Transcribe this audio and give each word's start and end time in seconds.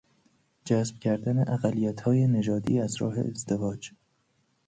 جذب 0.65 0.99
کردن 0.99 1.49
اقلیتهای 1.53 2.27
نژادی 2.27 2.79
از 2.79 2.95
راه 3.01 3.19
ازدواج 3.19 3.91